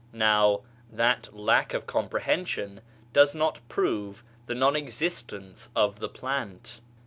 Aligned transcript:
Now, 0.13 0.61
that 0.91 1.31
lack 1.31 1.75
of 1.75 1.85
comprehension 1.85 2.81
does 3.13 3.35
not 3.35 3.59
prove 3.69 4.23
the 4.47 4.55
non 4.55 4.75
existence 4.75 5.69
of 5.75 5.99
the 5.99 6.09
plant 6.09 6.81